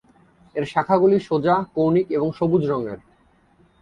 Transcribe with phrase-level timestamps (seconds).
[0.55, 2.99] এর শাখাগুলি সোজা, কৌনিক এবং সবুজ রঙের।